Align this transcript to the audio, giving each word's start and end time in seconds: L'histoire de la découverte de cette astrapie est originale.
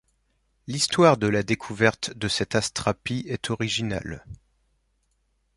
L'histoire 0.65 1.15
de 1.17 1.27
la 1.27 1.43
découverte 1.43 2.17
de 2.17 2.27
cette 2.27 2.55
astrapie 2.55 3.23
est 3.27 3.51
originale. 3.51 4.25